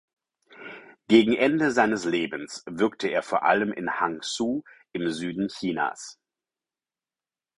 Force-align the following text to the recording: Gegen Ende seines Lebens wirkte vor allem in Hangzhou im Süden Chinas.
Gegen 1.09 1.35
Ende 1.35 1.69
seines 1.69 2.05
Lebens 2.05 2.63
wirkte 2.65 3.21
vor 3.21 3.43
allem 3.43 3.71
in 3.71 3.99
Hangzhou 3.99 4.63
im 4.93 5.11
Süden 5.11 5.47
Chinas. 5.47 6.17